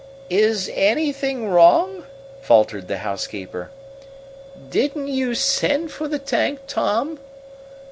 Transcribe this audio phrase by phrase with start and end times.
[0.31, 2.05] "Is anything wrong?"
[2.41, 3.69] faltered the housekeeper.
[4.67, 7.19] "Didn't you send for the tank, Tom?"